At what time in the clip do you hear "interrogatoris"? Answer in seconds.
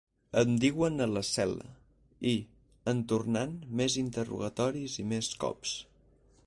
4.05-4.99